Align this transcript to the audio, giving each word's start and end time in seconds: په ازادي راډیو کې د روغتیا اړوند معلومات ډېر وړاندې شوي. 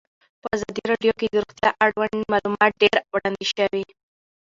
په 0.41 0.47
ازادي 0.55 0.83
راډیو 0.91 1.13
کې 1.19 1.27
د 1.29 1.35
روغتیا 1.43 1.69
اړوند 1.85 2.17
معلومات 2.33 2.71
ډېر 2.81 2.95
وړاندې 3.13 3.45
شوي. 3.53 3.83